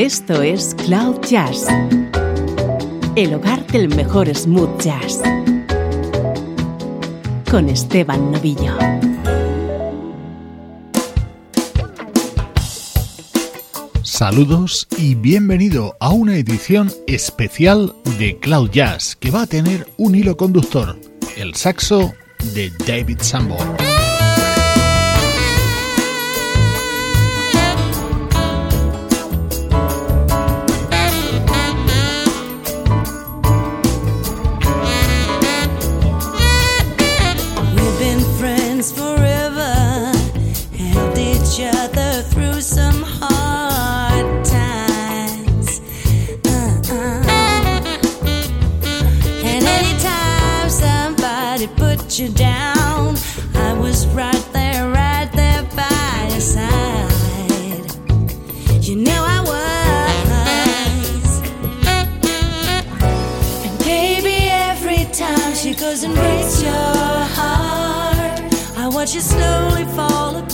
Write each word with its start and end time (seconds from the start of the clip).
Esto 0.00 0.40
es 0.40 0.74
Cloud 0.86 1.20
Jazz, 1.28 1.66
el 3.16 3.34
hogar 3.34 3.66
del 3.66 3.94
mejor 3.94 4.34
smooth 4.34 4.80
jazz, 4.80 5.20
con 7.50 7.68
Esteban 7.68 8.32
Novillo. 8.32 8.78
Saludos 14.02 14.88
y 14.96 15.16
bienvenido 15.16 15.94
a 16.00 16.08
una 16.08 16.38
edición 16.38 16.90
especial 17.06 17.94
de 18.18 18.38
Cloud 18.38 18.70
Jazz 18.70 19.14
que 19.16 19.30
va 19.30 19.42
a 19.42 19.46
tener 19.46 19.86
un 19.98 20.14
hilo 20.14 20.34
conductor, 20.34 20.98
el 21.36 21.54
saxo 21.54 22.14
de 22.54 22.72
David 22.86 23.18
Sanborn. 23.20 23.89
You 69.14 69.20
slowly 69.20 69.84
fall 69.96 70.36
apart. 70.36 70.49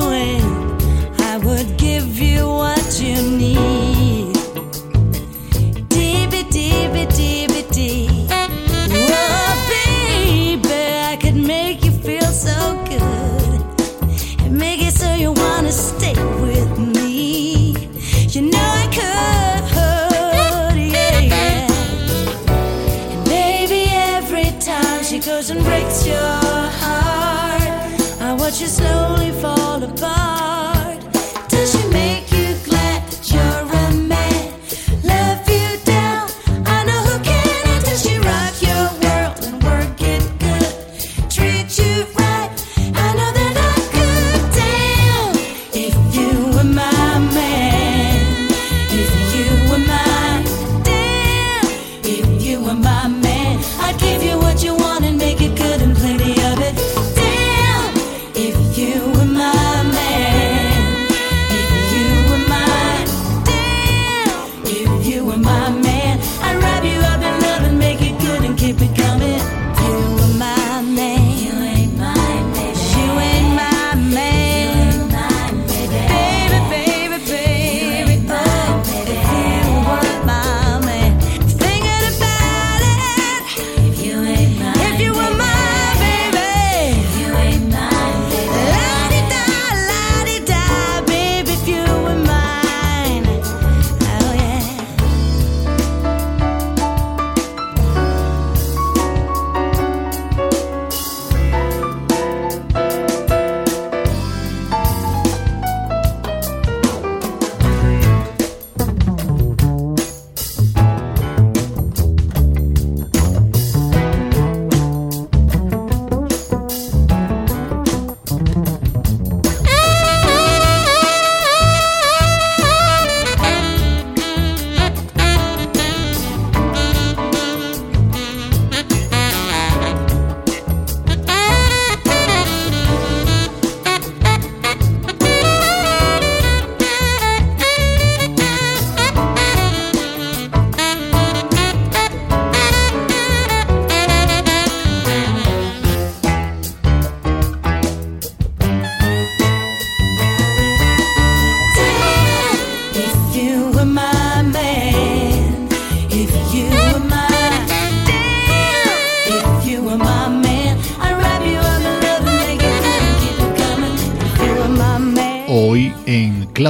doing. 0.00 0.43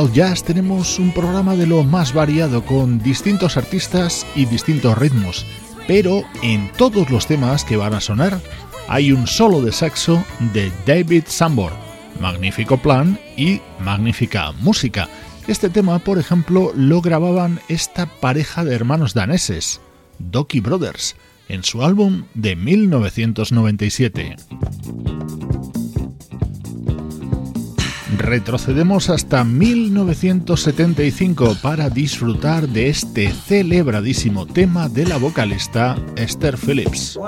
Cloud 0.04 0.16
Jazz 0.16 0.44
tenemos 0.44 0.98
un 0.98 1.12
programa 1.12 1.56
de 1.56 1.66
lo 1.66 1.82
más 1.82 2.12
variado 2.12 2.62
con 2.66 2.98
distintos 2.98 3.56
artistas 3.56 4.26
y 4.36 4.44
distintos 4.44 4.98
ritmos, 4.98 5.46
pero 5.86 6.24
en 6.42 6.70
todos 6.72 7.08
los 7.08 7.26
temas 7.26 7.64
que 7.64 7.78
van 7.78 7.94
a 7.94 8.02
sonar 8.02 8.38
hay 8.86 9.12
un 9.12 9.26
solo 9.26 9.62
de 9.62 9.72
saxo 9.72 10.22
de 10.52 10.70
David 10.84 11.24
Sanborn. 11.26 11.74
Magnífico 12.20 12.76
plan 12.76 13.18
y 13.34 13.62
magnífica 13.80 14.52
música. 14.52 15.08
Este 15.46 15.70
tema, 15.70 15.98
por 16.00 16.18
ejemplo, 16.18 16.70
lo 16.76 17.00
grababan 17.00 17.60
esta 17.68 18.04
pareja 18.04 18.62
de 18.62 18.74
hermanos 18.74 19.14
daneses, 19.14 19.80
Doki 20.18 20.60
Brothers, 20.60 21.16
en 21.48 21.64
su 21.64 21.82
álbum 21.82 22.24
de 22.34 22.56
1997. 22.56 24.36
Retrocedemos 28.16 29.10
hasta 29.10 29.44
1975 29.44 31.56
para 31.62 31.90
disfrutar 31.90 32.68
de 32.68 32.88
este 32.88 33.30
celebradísimo 33.30 34.46
tema 34.46 34.88
de 34.88 35.06
la 35.06 35.16
vocalista 35.16 35.96
Esther 36.16 36.56
Phillips. 36.56 37.18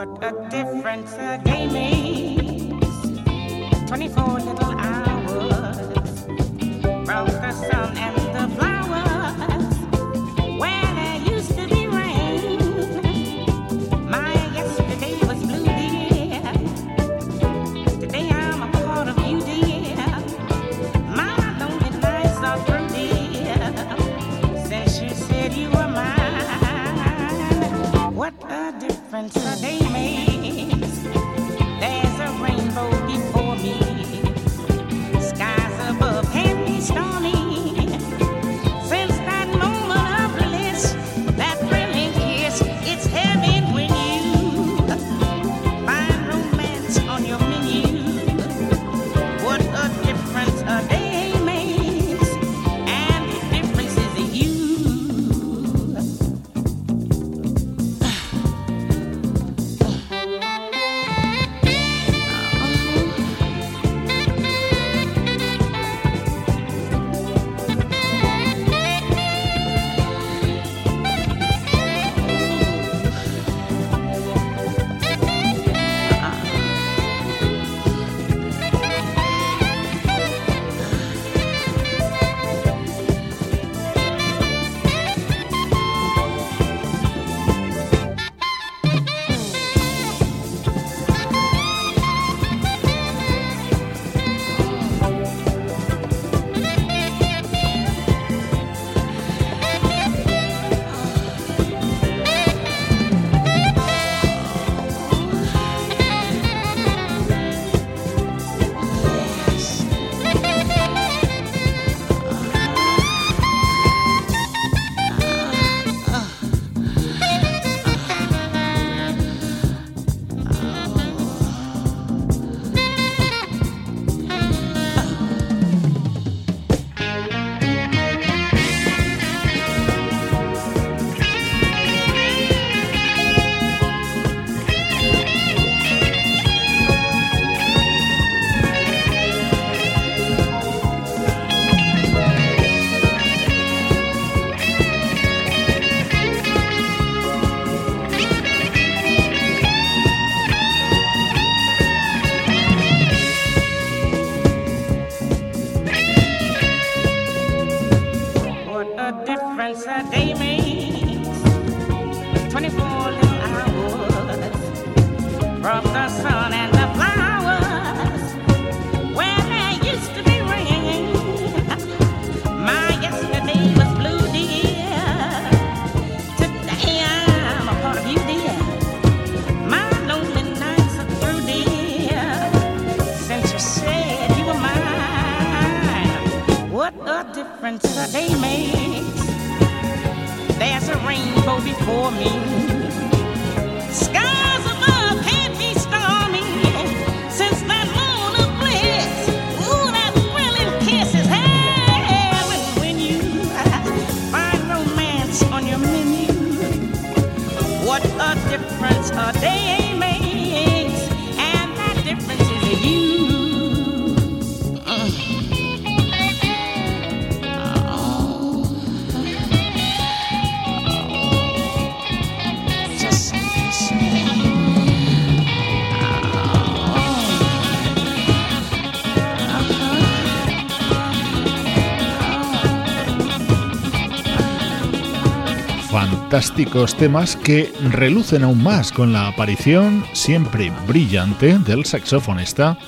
Temas 236.98 237.34
que 237.34 237.72
relucen 237.92 238.44
aún 238.44 238.62
más 238.62 238.92
con 238.92 239.10
la 239.10 239.26
aparición 239.26 240.04
siempre 240.12 240.70
brillante 240.86 241.58
del 241.58 241.86
saxofonista 241.86 242.78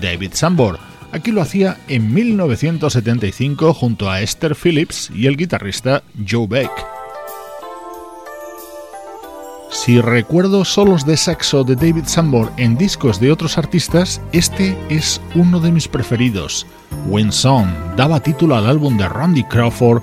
David 0.00 0.30
Sambor. 0.32 0.78
Aquí 1.12 1.30
lo 1.30 1.42
hacía 1.42 1.76
en 1.88 2.14
1975 2.14 3.74
junto 3.74 4.10
a 4.10 4.22
Esther 4.22 4.54
Phillips 4.54 5.10
y 5.14 5.26
el 5.26 5.36
guitarrista 5.36 6.02
Joe 6.26 6.46
Beck. 6.46 6.70
Si 9.70 10.00
recuerdo 10.00 10.64
solos 10.64 11.04
de 11.04 11.18
saxo 11.18 11.62
de 11.62 11.76
David 11.76 12.04
Sambor 12.06 12.52
en 12.56 12.78
discos 12.78 13.20
de 13.20 13.30
otros 13.30 13.58
artistas, 13.58 14.22
este 14.32 14.78
es 14.88 15.20
uno 15.34 15.60
de 15.60 15.72
mis 15.72 15.88
preferidos. 15.88 16.66
When 17.06 17.30
Song 17.30 17.68
daba 17.96 18.20
título 18.20 18.56
al 18.56 18.66
álbum 18.66 18.96
de 18.96 19.06
Randy 19.06 19.44
Crawford 19.44 20.02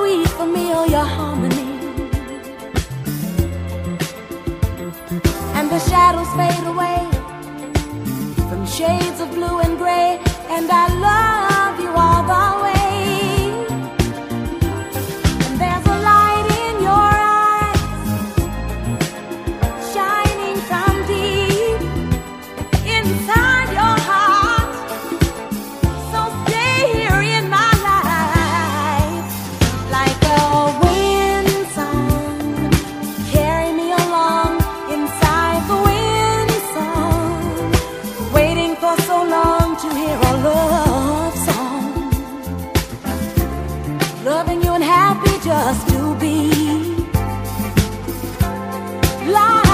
sweet 0.00 0.28
familiar 0.28 1.04
harmony. 1.16 1.68
And 5.56 5.66
the 5.74 5.80
shadows 5.90 6.30
fade 6.38 6.66
away 6.72 7.00
from 8.48 8.66
shades 8.66 9.20
of 9.20 9.28
blue 9.36 9.58
and 9.60 9.76
gray, 9.76 10.18
and 10.56 10.70
I 10.70 10.86
love 11.06 11.39
happy 44.80 45.38
just 45.44 45.88
to 45.88 46.14
be. 46.16 46.50
Like 49.30 49.69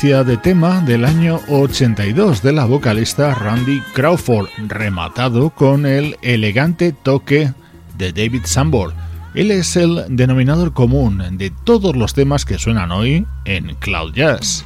De 0.00 0.36
tema 0.36 0.80
del 0.82 1.04
año 1.04 1.40
82 1.48 2.40
de 2.40 2.52
la 2.52 2.66
vocalista 2.66 3.34
Randy 3.34 3.80
Crawford, 3.94 4.46
rematado 4.68 5.50
con 5.50 5.86
el 5.86 6.16
elegante 6.22 6.92
toque 6.92 7.52
de 7.96 8.12
David 8.12 8.42
Sambor. 8.44 8.94
Él 9.34 9.50
es 9.50 9.74
el 9.74 10.04
denominador 10.08 10.72
común 10.72 11.36
de 11.36 11.50
todos 11.50 11.96
los 11.96 12.14
temas 12.14 12.44
que 12.44 12.58
suenan 12.58 12.92
hoy 12.92 13.26
en 13.44 13.74
Cloud 13.80 14.14
Jazz. 14.14 14.64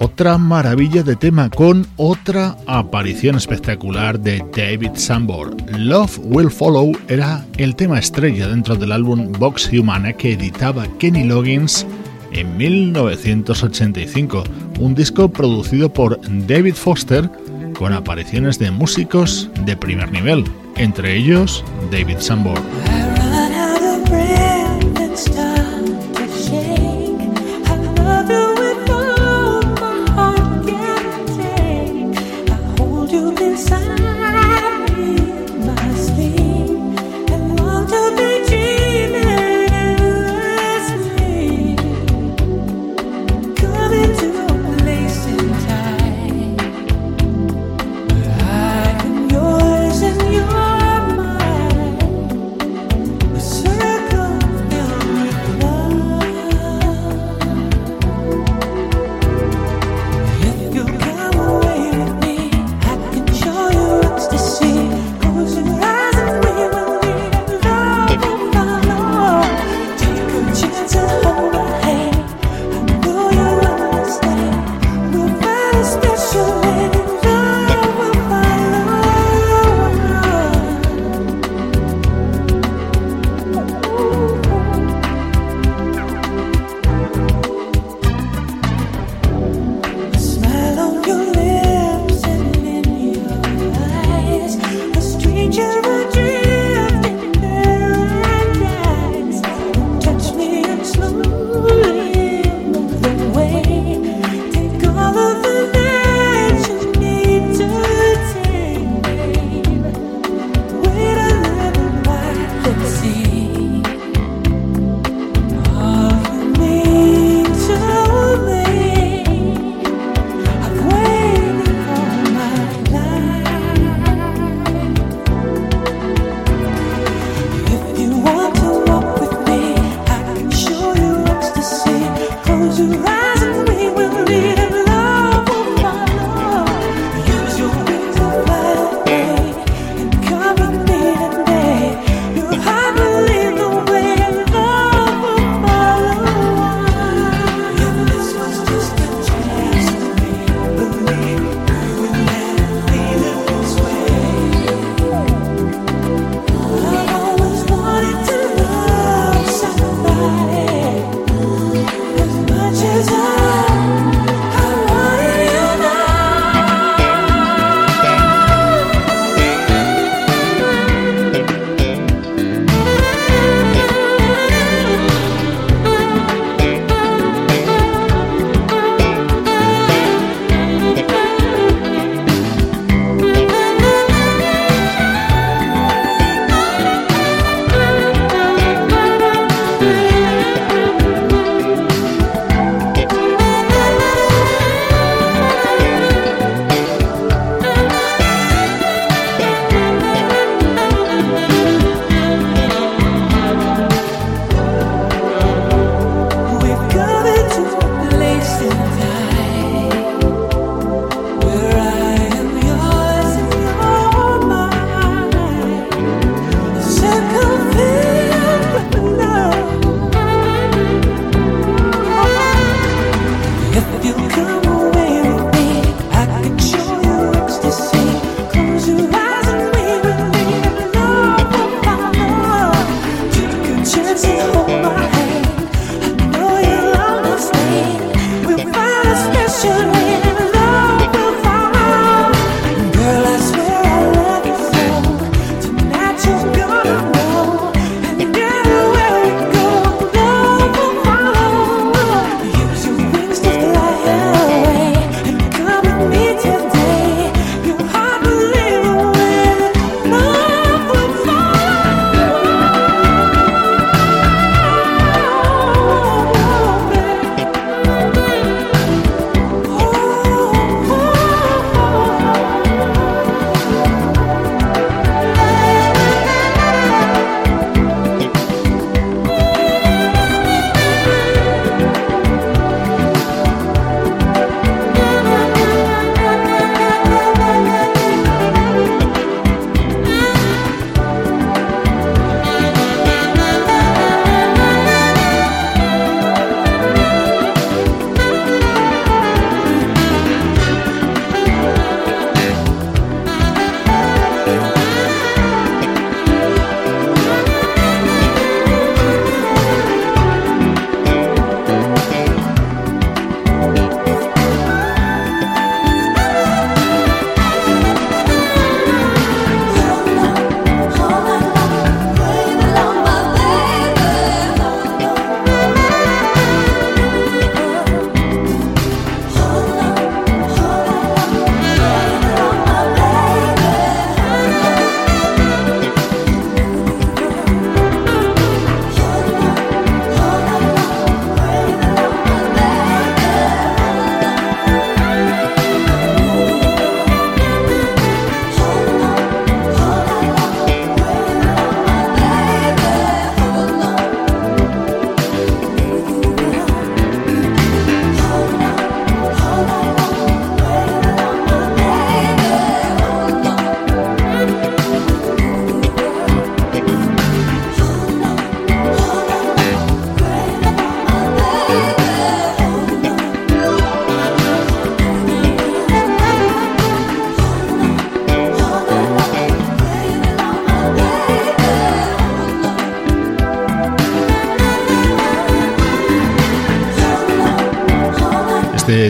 Otra 0.00 0.38
maravilla 0.38 1.02
de 1.02 1.16
tema 1.16 1.50
con 1.50 1.84
otra 1.96 2.56
aparición 2.66 3.34
espectacular 3.34 4.20
de 4.20 4.44
David 4.56 4.92
Sambor. 4.94 5.56
Love 5.76 6.20
Will 6.22 6.50
Follow 6.50 6.92
era 7.08 7.44
el 7.56 7.74
tema 7.74 7.98
estrella 7.98 8.46
dentro 8.46 8.76
del 8.76 8.92
álbum 8.92 9.32
Vox 9.32 9.68
Humana 9.72 10.12
que 10.12 10.34
editaba 10.34 10.86
Kenny 10.98 11.24
Loggins 11.24 11.84
en 12.30 12.56
1985, 12.56 14.44
un 14.78 14.94
disco 14.94 15.28
producido 15.30 15.92
por 15.92 16.20
David 16.46 16.74
Foster 16.74 17.28
con 17.76 17.92
apariciones 17.92 18.58
de 18.60 18.70
músicos 18.70 19.50
de 19.64 19.76
primer 19.76 20.12
nivel, 20.12 20.44
entre 20.76 21.16
ellos 21.16 21.64
David 21.90 22.18
Sambor. 22.18 22.60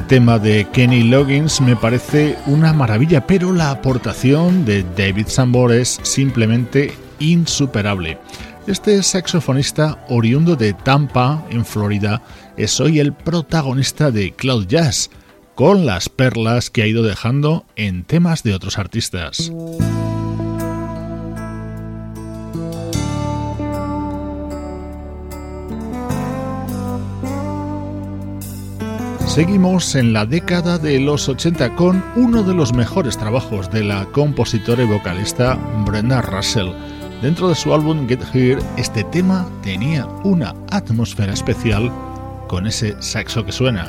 Tema 0.09 0.39
de 0.39 0.67
Kenny 0.73 1.03
Loggins 1.03 1.61
me 1.61 1.77
parece 1.77 2.39
una 2.47 2.73
maravilla, 2.73 3.27
pero 3.27 3.53
la 3.53 3.71
aportación 3.71 4.65
de 4.65 4.83
David 4.97 5.27
Sambor 5.29 5.71
es 5.71 6.01
simplemente 6.03 6.95
insuperable. 7.19 8.19
Este 8.67 9.03
saxofonista 9.03 10.03
oriundo 10.09 10.57
de 10.57 10.73
Tampa, 10.73 11.45
en 11.51 11.67
Florida, 11.67 12.23
es 12.57 12.81
hoy 12.81 13.01
el 13.01 13.13
protagonista 13.13 14.11
de 14.11 14.33
Cloud 14.33 14.67
Jazz, 14.67 15.11
con 15.55 15.85
las 15.85 16.09
perlas 16.09 16.71
que 16.71 16.83
ha 16.83 16.87
ido 16.87 17.03
dejando 17.03 17.67
en 17.77 18.05
temas 18.05 18.43
de 18.43 18.55
otros 18.55 18.79
artistas. 18.79 19.53
Seguimos 29.39 29.95
en 29.95 30.13
la 30.13 30.27
década 30.27 30.79
de 30.79 30.99
los 30.99 31.29
80 31.29 31.77
con 31.77 32.05
uno 32.17 32.43
de 32.43 32.55
los 32.55 32.73
mejores 32.73 33.17
trabajos 33.17 33.71
de 33.71 33.85
la 33.85 34.05
compositora 34.07 34.83
y 34.83 34.87
vocalista 34.87 35.55
Brenda 35.87 36.21
Russell. 36.23 36.73
Dentro 37.23 37.49
de 37.49 37.55
su 37.55 37.73
álbum 37.73 38.09
Get 38.09 38.19
Here, 38.35 38.61
este 38.77 39.05
tema 39.05 39.49
tenía 39.63 40.07
una 40.25 40.57
atmósfera 40.73 41.35
especial 41.35 41.89
con 42.49 42.67
ese 42.67 43.01
saxo 43.01 43.45
que 43.45 43.53
suena. 43.53 43.89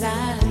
desire. 0.00 0.49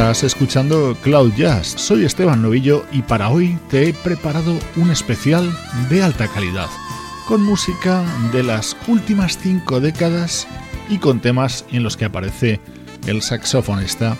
Estás 0.00 0.22
escuchando 0.22 0.96
Cloud 1.02 1.34
Jazz. 1.34 1.74
Soy 1.76 2.06
Esteban 2.06 2.40
Novillo 2.40 2.86
y 2.90 3.02
para 3.02 3.28
hoy 3.28 3.58
te 3.68 3.86
he 3.86 3.92
preparado 3.92 4.58
un 4.76 4.90
especial 4.90 5.54
de 5.90 6.02
alta 6.02 6.26
calidad, 6.26 6.68
con 7.28 7.42
música 7.42 8.02
de 8.32 8.42
las 8.42 8.74
últimas 8.88 9.36
cinco 9.36 9.78
décadas 9.78 10.48
y 10.88 10.96
con 10.96 11.20
temas 11.20 11.66
en 11.70 11.82
los 11.82 11.98
que 11.98 12.06
aparece 12.06 12.60
el 13.06 13.20
saxofonista 13.20 14.16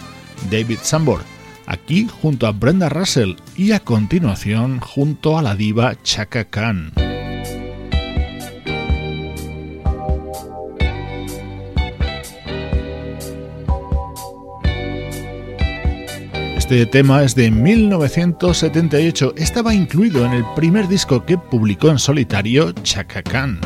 David 0.51 0.81
Sambor, 0.83 1.23
aquí 1.64 2.07
junto 2.21 2.47
a 2.47 2.53
Brenda 2.53 2.90
Russell 2.90 3.37
y 3.57 3.73
a 3.73 3.81
continuación 3.81 4.81
junto 4.81 5.38
a 5.38 5.43
la 5.43 5.57
diva 5.57 5.97
Chaka 6.03 6.45
Khan. 6.45 6.93
Este 16.70 16.87
tema 16.87 17.24
es 17.24 17.35
de 17.35 17.50
1978. 17.50 19.35
Estaba 19.37 19.74
incluido 19.74 20.24
en 20.24 20.35
el 20.35 20.44
primer 20.54 20.87
disco 20.87 21.26
que 21.26 21.37
publicó 21.37 21.88
en 21.88 21.98
solitario 21.98 22.70
Chaka 22.85 23.24
Khan. 23.24 23.59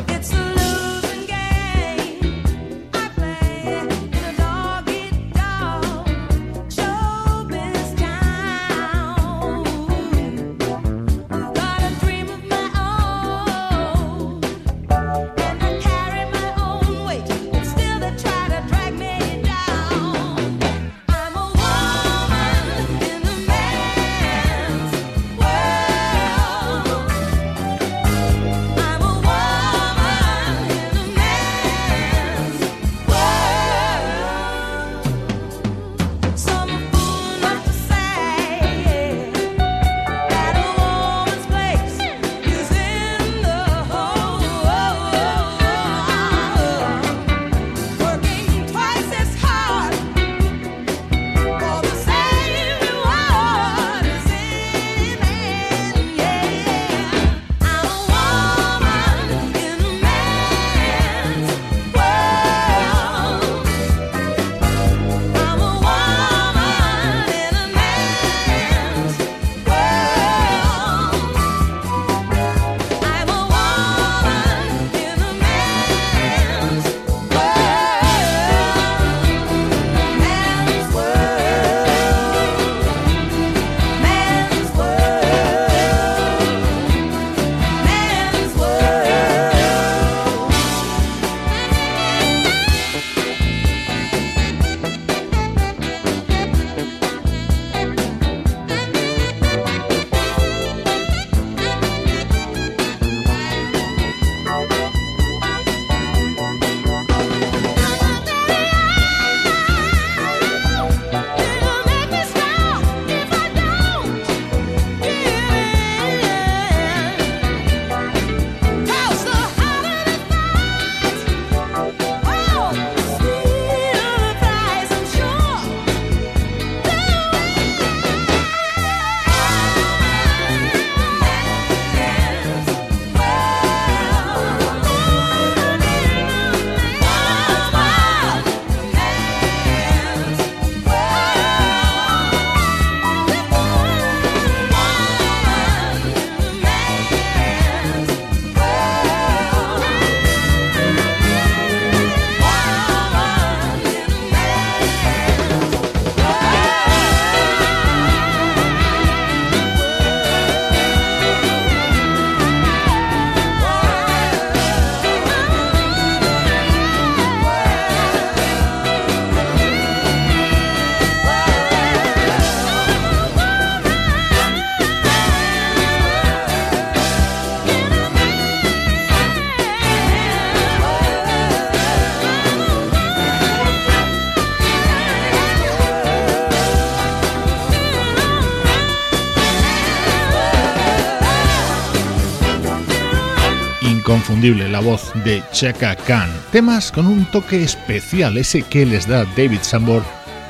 La 194.52 194.80
voz 194.80 195.10
de 195.24 195.42
Chaka 195.52 195.96
Khan. 195.96 196.28
Temas 196.52 196.92
con 196.92 197.06
un 197.06 197.24
toque 197.30 197.62
especial, 197.62 198.36
ese 198.36 198.60
que 198.60 198.84
les 198.84 199.08
da 199.08 199.24
David 199.36 199.60
Sambor 199.62 200.02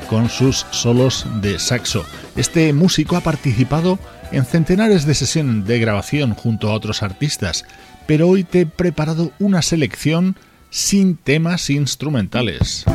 con 0.09 0.29
sus 0.29 0.65
solos 0.71 1.25
de 1.41 1.57
saxo. 1.59 2.05
Este 2.35 2.73
músico 2.73 3.15
ha 3.15 3.21
participado 3.21 3.97
en 4.33 4.43
centenares 4.43 5.05
de 5.05 5.13
sesiones 5.13 5.65
de 5.65 5.79
grabación 5.79 6.33
junto 6.33 6.69
a 6.69 6.73
otros 6.73 7.03
artistas, 7.03 7.63
pero 8.05 8.27
hoy 8.27 8.43
te 8.43 8.61
he 8.61 8.65
preparado 8.65 9.31
una 9.39 9.61
selección 9.61 10.35
sin 10.69 11.15
temas 11.15 11.69
instrumentales. 11.69 12.85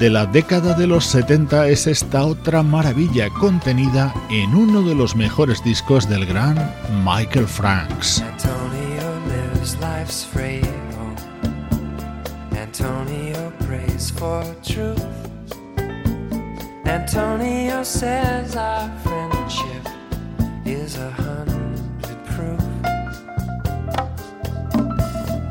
De 0.00 0.08
la 0.08 0.24
década 0.24 0.72
de 0.72 0.86
los 0.86 1.04
70 1.04 1.68
es 1.68 1.86
esta 1.86 2.24
otra 2.24 2.62
maravilla 2.62 3.28
contenida 3.28 4.14
en 4.30 4.54
uno 4.54 4.80
de 4.82 4.94
los 4.94 5.14
mejores 5.14 5.62
discos 5.62 6.08
del 6.08 6.24
gran 6.24 6.56
Michael 7.04 7.46
Franks. 7.46 8.22
Antonio 8.22 9.20
lives 9.28 9.76
life's 9.78 10.24
frail. 10.24 10.66
Antonio 12.56 13.52
prays 13.66 14.10
for 14.10 14.42
truth. 14.62 15.04
Antonio 16.86 17.84
says 17.84 18.56
our 18.56 18.90
friendship 19.04 19.86
is 20.64 20.96
a 20.96 21.10
hundred 21.10 22.24
proof. 22.24 22.64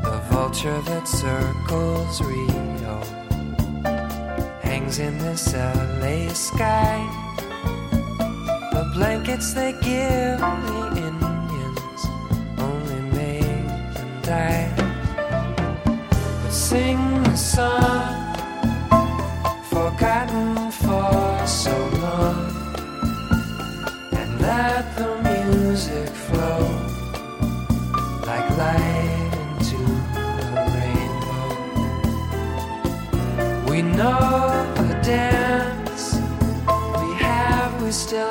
The 0.02 0.20
vulture 0.28 0.82
that 0.86 1.06
circles 1.06 2.20
Rio. 2.20 2.59
Hangs 4.90 4.98
in 4.98 5.18
this 5.18 5.54
LA 5.54 6.28
sky. 6.34 6.98
The 8.72 8.90
blankets 8.94 9.52
they 9.54 9.72
give 9.72 10.40
the 10.40 10.86
Indians 10.96 12.06
only 12.58 13.00
made 13.16 13.68
them 13.94 14.22
die. 14.22 14.72
But 16.42 16.50
sing 16.50 17.22
the 17.22 17.36
song 17.36 18.34
forgotten 19.70 20.70
for 20.72 21.46
so 21.46 21.76
long, 22.02 22.50
and 24.12 24.40
let 24.40 24.96
the 24.96 25.08
music 25.30 26.08
flow 26.08 26.62
like 28.26 28.50
light 28.58 29.30
into 29.42 29.80
the 30.14 30.60
rainbow. 30.74 31.50
We 33.70 33.82
know 33.82 34.79
dance 35.10 36.20
we 37.00 37.08
have, 37.14 37.82
we 37.82 37.90
still 37.90 38.29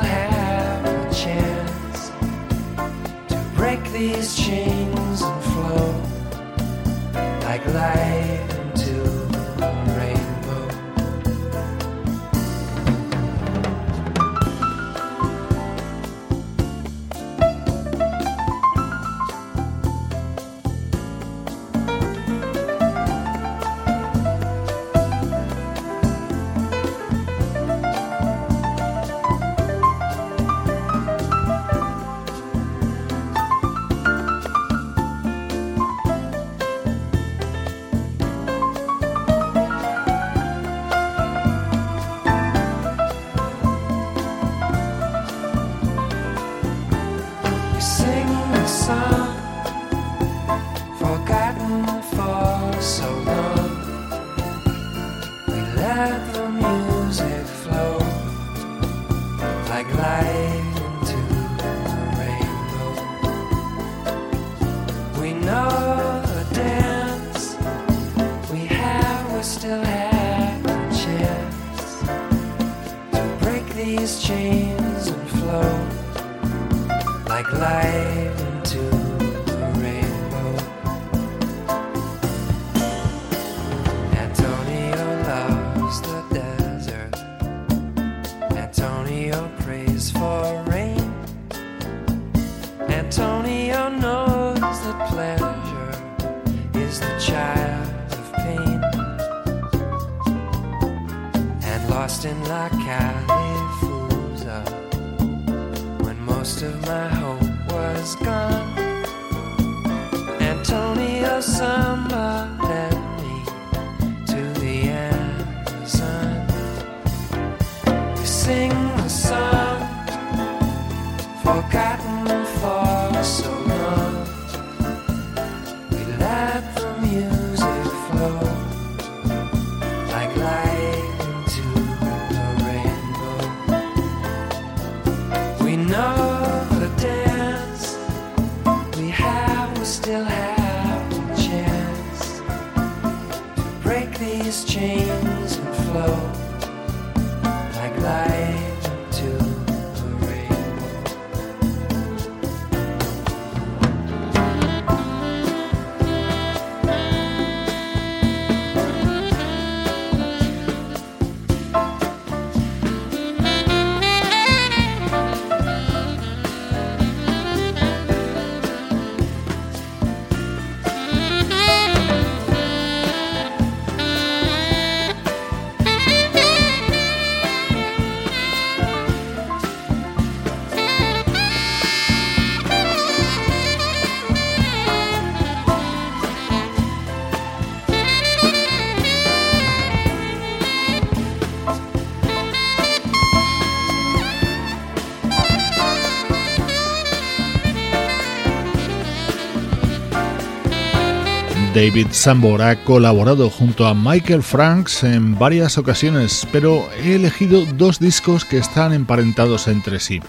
David 201.79 202.07
Sambor 202.11 202.61
ha 202.61 202.83
colaborado 202.83 203.49
junto 203.49 203.87
a 203.87 203.93
Michael 203.93 204.43
Franks 204.43 205.05
en 205.05 205.39
varias 205.39 205.77
ocasiones, 205.77 206.45
pero 206.51 206.85
he 207.01 207.15
elegido 207.15 207.65
dos 207.65 207.99
discos 207.99 208.43
que 208.43 208.57
están 208.57 208.91
emparentados 208.91 209.69
entre 209.69 210.01
sí. 210.01 210.19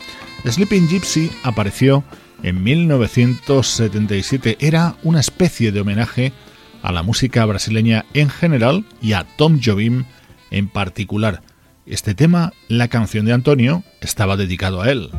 Sleeping 0.49 0.87
Gypsy 0.87 1.29
apareció 1.43 2.05
en 2.45 2.63
1977. 2.63 4.59
Era 4.61 4.95
una 5.03 5.19
especie 5.19 5.73
de 5.73 5.81
homenaje 5.81 6.33
a 6.83 6.93
la 6.93 7.03
música 7.03 7.45
brasileña 7.47 8.07
en 8.15 8.31
general 8.31 8.85
y 9.03 9.15
a 9.15 9.27
Tom 9.37 9.59
Jobim 9.61 10.05
en 10.53 10.69
particular. 10.69 11.43
Este 11.85 12.15
tema, 12.15 12.53
la 12.69 12.87
canción 12.87 13.27
de 13.27 13.33
Antonio, 13.33 13.83
estaba 14.01 14.37
dedicado 14.37 14.83
a 14.83 14.93
él. 14.93 15.11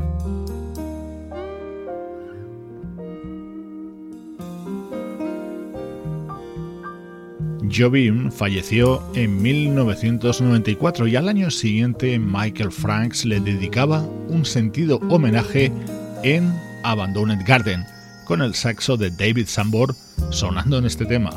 Jobim 7.74 8.32
falleció 8.32 9.02
en 9.16 9.42
1994 9.42 11.08
y 11.08 11.16
al 11.16 11.30
año 11.30 11.50
siguiente 11.50 12.20
Michael 12.20 12.72
Franks 12.72 13.26
le 13.26 13.40
dedicaba 13.40 14.02
un 14.28 14.46
sentido 14.46 15.00
homenaje 15.10 15.72
en 16.24 16.54
Abandoned 16.84 17.40
Garden, 17.46 17.84
con 18.26 18.42
el 18.42 18.54
saxo 18.56 18.98
de 18.98 19.12
David 19.12 19.48
Sambor 19.48 19.96
sonando 20.30 20.78
en 20.78 20.86
este 20.86 21.06
tema. 21.06 21.32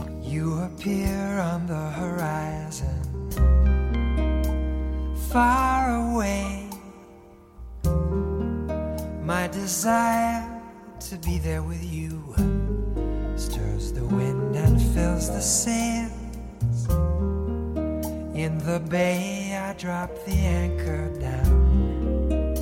In 18.35 18.59
the 18.59 18.81
bay, 18.81 19.57
I 19.57 19.75
drop 19.75 20.11
the 20.25 20.33
anchor 20.33 21.09
down, 21.20 22.53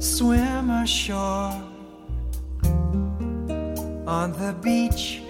swim 0.00 0.70
ashore. 0.70 1.60
On 4.06 4.32
the 4.32 4.54
beach, 4.62 5.22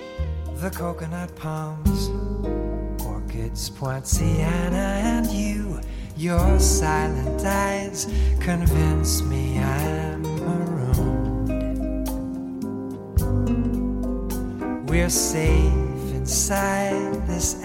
the 0.57 0.69
coconut 0.69 1.35
palms, 1.37 2.11
orchids, 3.07 3.71
poinciana, 3.71 5.01
and 5.03 5.27
you. 5.29 5.81
Your 6.19 6.61
silent 6.61 7.43
eyes 7.43 8.07
convince 8.41 9.23
me 9.23 9.59
I'm 9.59 10.21
marooned. 10.23 11.49
We're 14.87 15.09
safe 15.09 16.13
inside 16.13 17.27
this 17.27 17.57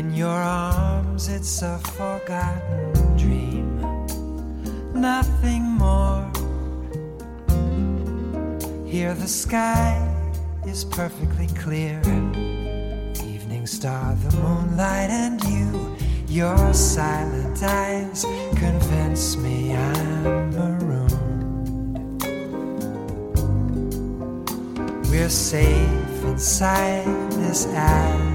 In 0.00 0.14
your 0.14 0.30
arms, 0.30 1.28
it's 1.28 1.60
a 1.60 1.76
forgotten 1.78 3.18
dream, 3.18 3.76
nothing 4.94 5.62
more. 5.62 6.24
Here, 8.86 9.12
the 9.12 9.28
sky 9.28 10.00
is 10.66 10.86
perfectly 10.86 11.48
clear. 11.48 12.00
Evening 13.34 13.66
star, 13.66 14.14
the 14.14 14.34
moonlight, 14.38 15.10
and 15.10 15.44
you. 15.44 15.94
Your 16.28 16.72
silent 16.72 17.62
eyes 17.62 18.24
convince 18.56 19.36
me 19.36 19.76
I'm 19.76 20.50
marooned. 20.56 22.22
We're 25.10 25.28
safe 25.28 26.24
inside 26.24 27.04
this 27.32 27.66
azure 27.66 28.29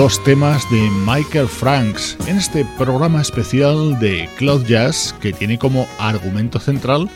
dos 0.00 0.24
temas 0.24 0.64
de 0.70 0.88
Michael 1.04 1.46
Franks 1.46 2.16
en 2.26 2.38
este 2.38 2.64
programa 2.78 3.20
especial 3.20 3.98
de 3.98 4.30
Cloud 4.38 4.64
Jazz 4.64 5.14
que 5.20 5.30
tiene 5.34 5.58
como 5.58 5.86
argumento 5.98 6.58
central 6.58 7.10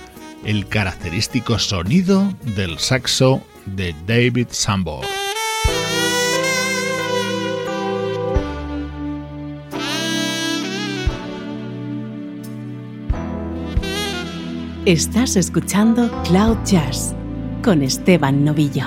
el 0.44 0.68
característico 0.68 1.58
sonido 1.58 2.30
del 2.54 2.78
saxo 2.78 3.40
de 3.64 3.94
David 4.06 4.48
Sanborn. 4.50 5.08
Estás 14.84 15.36
escuchando 15.36 16.10
Cloud 16.24 16.58
Jazz 16.66 17.14
con 17.62 17.82
Esteban 17.82 18.44
Novillo. 18.44 18.84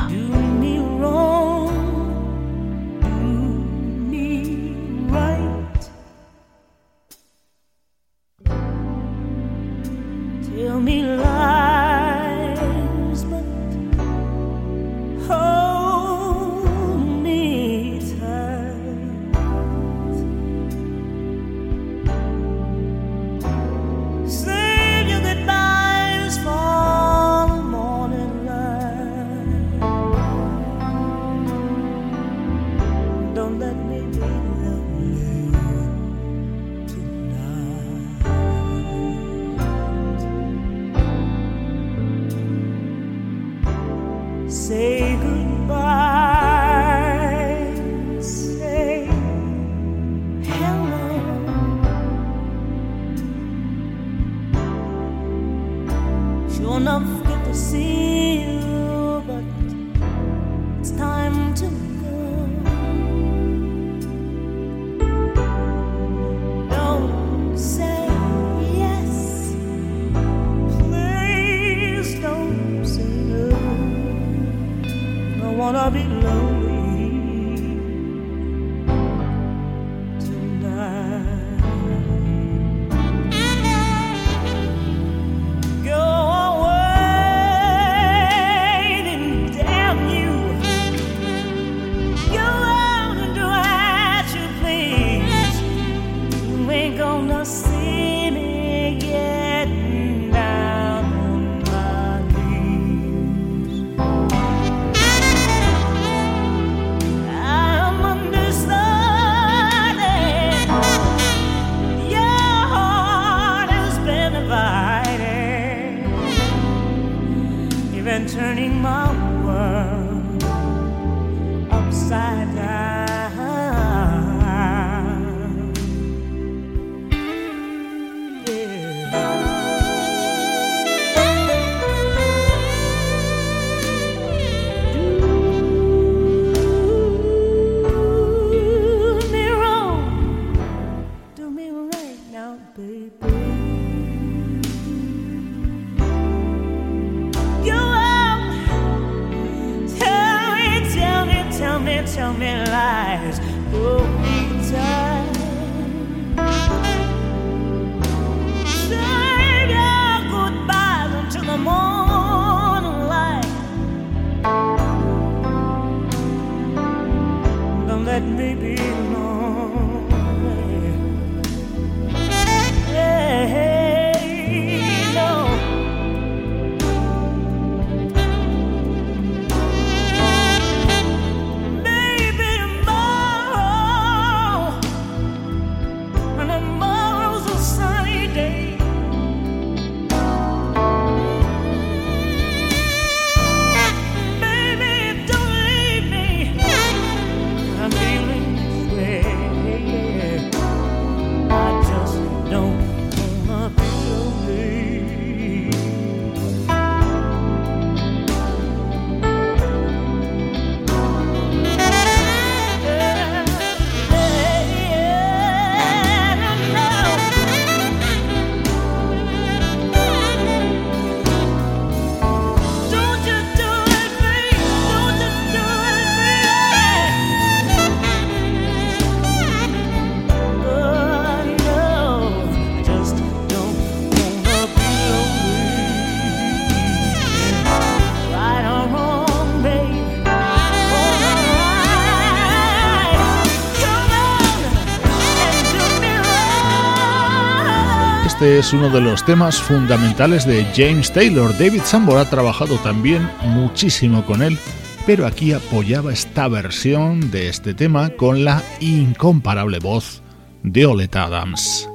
Es 248.59 248.73
uno 248.73 248.89
de 248.89 249.01
los 249.01 249.23
temas 249.23 249.61
fundamentales 249.61 250.45
de 250.45 250.65
James 250.75 251.11
Taylor. 251.11 251.51
David 251.57 251.81
Sambor 251.83 252.17
ha 252.17 252.29
trabajado 252.29 252.77
también 252.77 253.29
muchísimo 253.43 254.25
con 254.25 254.41
él, 254.41 254.57
pero 255.05 255.27
aquí 255.27 255.53
apoyaba 255.53 256.11
esta 256.11 256.47
versión 256.47 257.29
de 257.29 257.49
este 257.49 257.75
tema 257.75 258.09
con 258.09 258.43
la 258.43 258.63
incomparable 258.79 259.77
voz 259.79 260.23
de 260.63 260.87
Olet 260.87 261.15
Adams. 261.15 261.87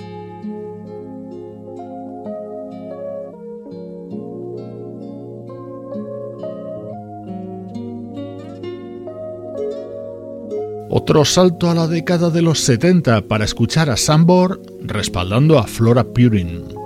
Otro 10.94 11.24
salto 11.24 11.70
a 11.70 11.74
la 11.74 11.86
década 11.86 12.28
de 12.28 12.42
los 12.42 12.60
70 12.60 13.22
para 13.22 13.46
escuchar 13.46 13.88
a 13.88 13.96
Sambor 13.96 14.60
respaldando 14.82 15.58
a 15.58 15.66
Flora 15.66 16.04
Purin. 16.04 16.81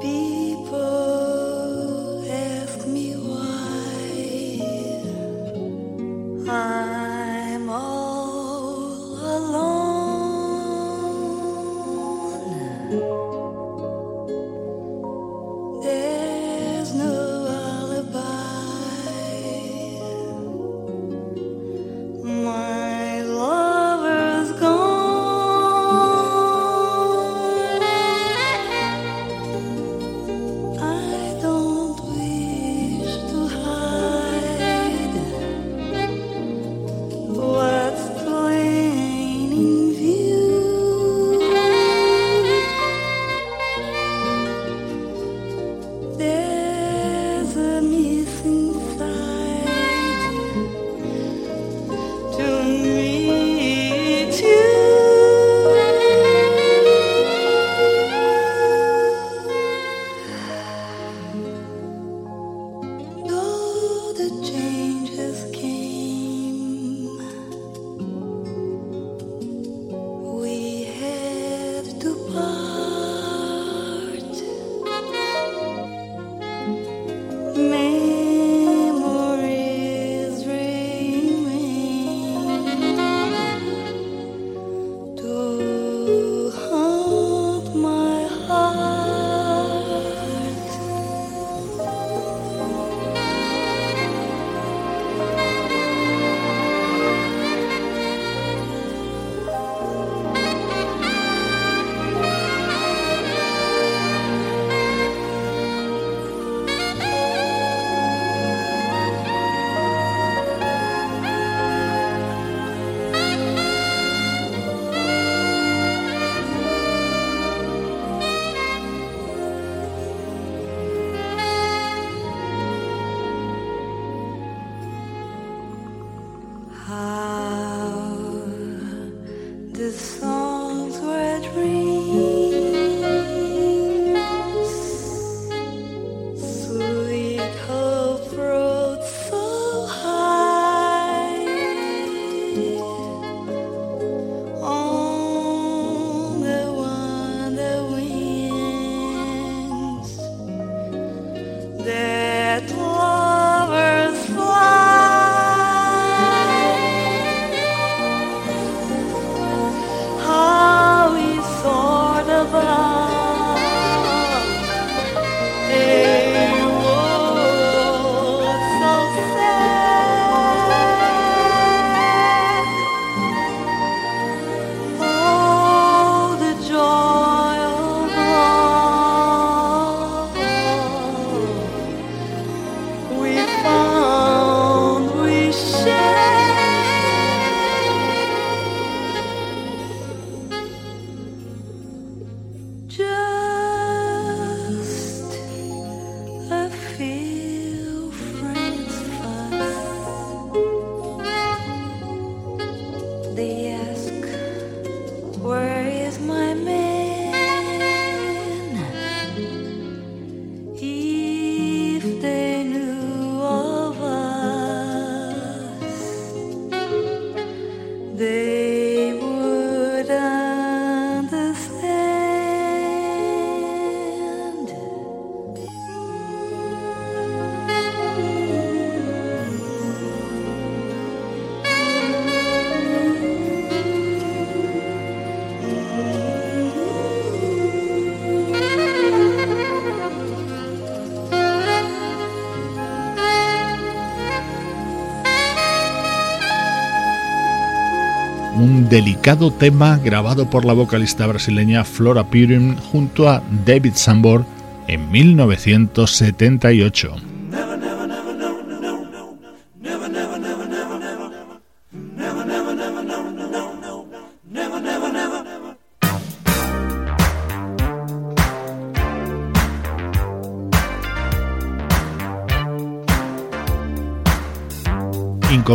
Delicado 248.96 249.50
tema 249.50 249.98
grabado 249.98 250.48
por 250.48 250.64
la 250.64 250.72
vocalista 250.72 251.26
brasileña 251.26 251.84
Flora 251.84 252.24
Purim 252.24 252.78
junto 252.78 253.28
a 253.28 253.42
David 253.66 253.92
Sambor 253.94 254.46
en 254.88 255.10
1978. 255.10 257.25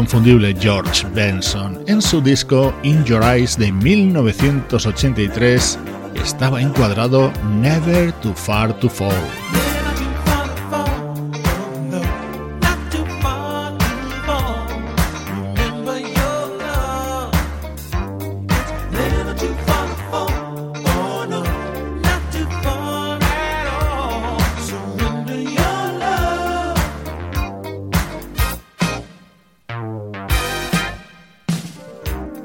Inconfundible 0.02 0.56
George 0.60 1.06
Benson. 1.14 1.80
En 1.86 2.02
su 2.02 2.22
disco 2.22 2.74
In 2.82 3.06
Your 3.06 3.24
Eyes 3.24 3.56
de 3.56 3.72
1983 3.72 5.78
estaba 6.16 6.60
encuadrado 6.60 7.32
Never 7.60 8.12
Too 8.14 8.34
Far 8.34 8.74
to 8.80 8.90
Fall. 8.90 9.61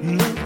Look 0.06 0.45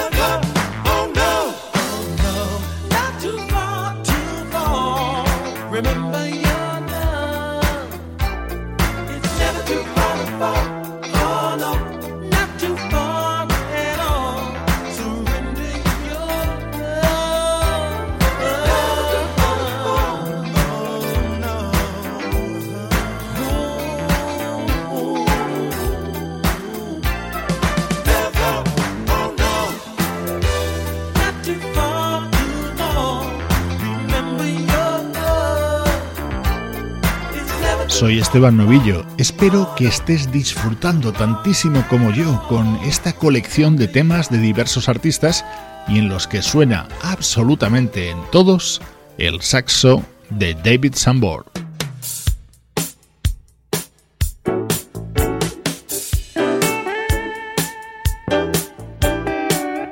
Esteban 38.31 38.55
Novillo. 38.55 39.05
Espero 39.17 39.75
que 39.75 39.87
estés 39.87 40.31
disfrutando 40.31 41.11
tantísimo 41.11 41.83
como 41.89 42.13
yo 42.13 42.41
con 42.47 42.77
esta 42.77 43.11
colección 43.11 43.75
de 43.75 43.89
temas 43.89 44.29
de 44.29 44.37
diversos 44.37 44.87
artistas 44.87 45.43
y 45.89 45.99
en 45.99 46.07
los 46.07 46.27
que 46.27 46.41
suena 46.41 46.87
absolutamente 47.01 48.09
en 48.09 48.17
todos 48.31 48.81
el 49.17 49.41
saxo 49.41 50.05
de 50.29 50.53
David 50.53 50.93
Sambor. 50.95 51.50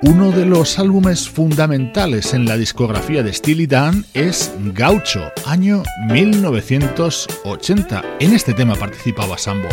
Uno 0.10 0.32
de 0.32 0.43
los 0.43 0.80
álbumes 0.80 1.30
fundamentales 1.30 2.34
en 2.34 2.45
la 2.45 2.57
discografía 2.57 3.22
de 3.22 3.32
Steely 3.32 3.68
Dan 3.68 4.07
es 4.16 4.51
Gaucho, 4.74 5.32
año 5.45 5.84
1980. 6.07 8.03
En 8.20 8.34
este 8.34 8.55
tema 8.55 8.74
participaba 8.74 9.38
Sambor. 9.38 9.70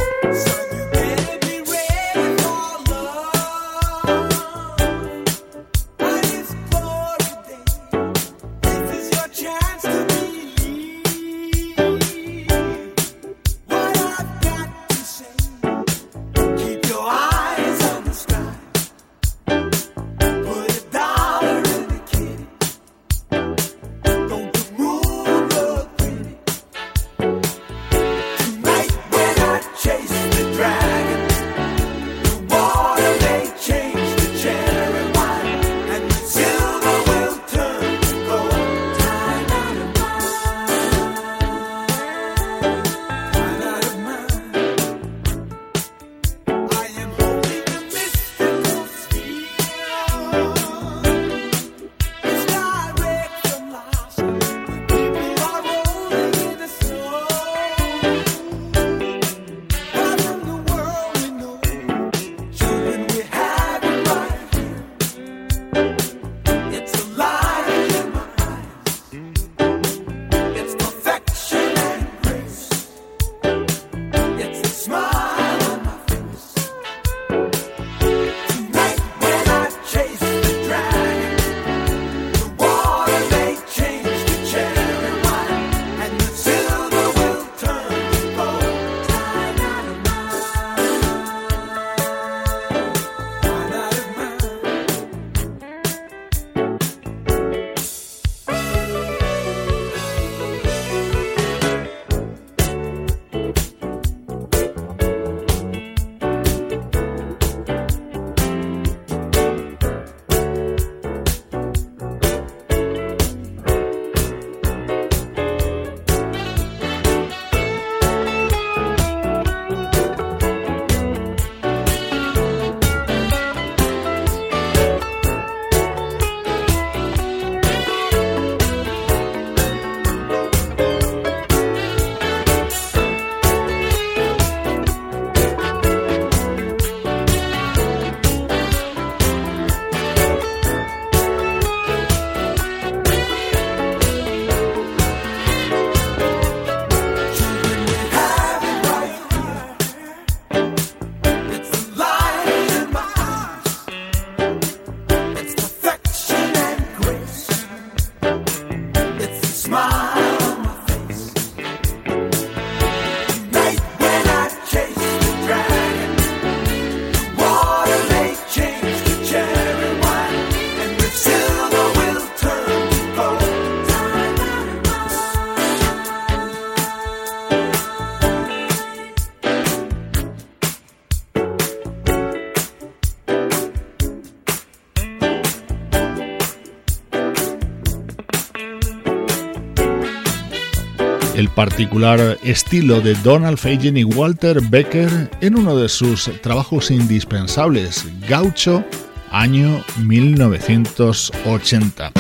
Particular 191.57 192.39
estilo 192.45 193.01
de 193.01 193.15
Donald 193.15 193.57
Fagen 193.57 193.97
y 193.97 194.05
Walter 194.05 194.61
Becker 194.61 195.31
en 195.41 195.59
uno 195.59 195.75
de 195.75 195.89
sus 195.89 196.31
trabajos 196.43 196.91
indispensables, 196.91 198.05
Gaucho, 198.29 198.85
año 199.31 199.83
1980. 200.05 202.13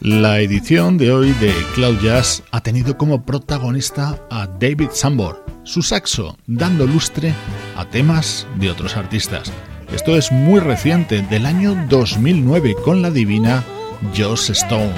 La 0.00 0.40
edición 0.40 0.96
de 0.96 1.10
hoy 1.10 1.32
de 1.32 1.52
Cloud 1.74 1.98
Jazz 2.00 2.44
ha 2.52 2.60
tenido 2.60 2.96
como 2.96 3.26
protagonista 3.26 4.24
a 4.30 4.46
David 4.46 4.90
Sambor, 4.92 5.44
su 5.64 5.82
saxo, 5.82 6.38
dando 6.46 6.86
lustre 6.86 7.34
a 7.76 7.84
temas 7.84 8.46
de 8.60 8.70
otros 8.70 8.96
artistas. 8.96 9.52
Esto 9.92 10.16
es 10.16 10.30
muy 10.30 10.60
reciente, 10.60 11.22
del 11.22 11.46
año 11.46 11.74
2009, 11.88 12.76
con 12.84 13.00
la 13.00 13.10
divina 13.10 13.64
Joss 14.16 14.50
Stone. 14.50 14.92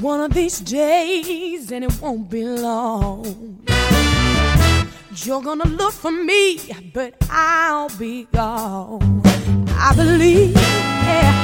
One 0.00 0.22
of 0.22 0.32
these 0.34 0.60
days, 0.60 1.70
and 1.70 1.84
it 1.84 1.92
won't 2.00 2.30
be 2.30 2.44
long. 2.44 3.60
You're 5.16 5.42
gonna 5.42 5.68
look 5.68 5.92
for 5.92 6.10
me, 6.10 6.58
but 6.92 7.14
I'll 7.30 7.88
be 7.98 8.26
gone. 8.32 9.22
I 9.78 9.94
believe, 9.94 10.54
yeah. 10.54 11.43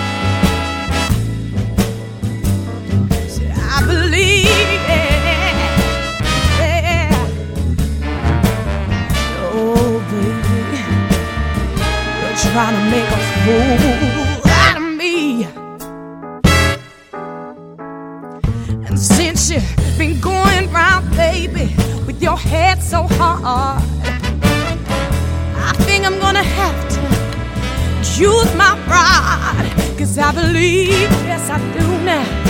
Use 28.21 28.55
my 28.55 28.79
pride. 28.87 29.99
Cause 29.99 30.19
I 30.19 30.33
believe, 30.33 31.11
yes, 31.25 31.49
I 31.49 31.59
do 31.73 32.05
now. 32.05 32.50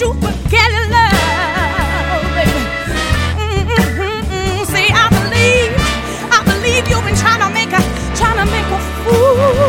you 0.00 0.14
forget 0.14 0.70
it, 0.72 0.88
love, 0.88 2.24
baby. 2.32 2.62
Mm-hmm. 3.36 4.64
See, 4.72 4.88
I 4.88 5.06
believe, 5.12 5.76
I 6.32 6.40
believe 6.42 6.88
you've 6.88 7.04
been 7.04 7.16
trying 7.16 7.40
to 7.44 7.50
make 7.52 7.68
a, 7.68 7.82
to 8.16 8.44
make 8.48 8.64
a 8.64 8.80
fool 9.04 9.68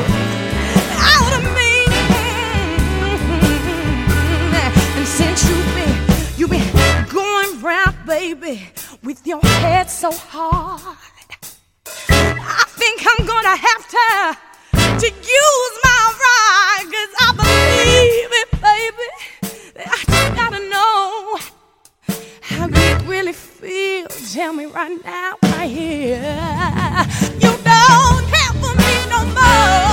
out 1.03 1.33
of 1.35 1.43
me. 1.57 1.83
Mm-hmm. 3.11 4.55
And 4.99 5.07
since 5.07 5.43
you've 5.49 5.71
been, 5.75 5.95
you've 6.37 6.49
been 6.49 6.71
going 7.09 7.61
round 7.61 7.97
baby, 8.05 8.69
with 9.03 9.27
your 9.27 9.41
head 9.41 9.89
so 9.89 10.11
hard. 10.13 10.79
I 12.07 12.63
think 12.79 13.03
I'm 13.05 13.25
gonna 13.25 13.57
have 13.57 13.87
to 13.89 14.37
to 15.01 15.07
use 15.07 15.75
my 15.83 15.90
feel? 23.61 24.07
Tell 24.33 24.53
me 24.53 24.65
right 24.65 24.97
now, 25.05 25.35
right 25.43 25.69
here. 25.69 26.17
You 27.39 27.51
don't 27.69 28.25
have 28.35 28.55
for 28.59 28.73
me 28.75 28.93
no 29.09 29.25
more. 29.35 29.90